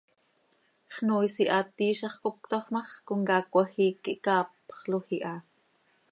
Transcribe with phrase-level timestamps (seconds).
[0.95, 5.35] Xnoois ihaat iizax cop cötafp ma x, comcaac cmajiic quih caapxloj iha.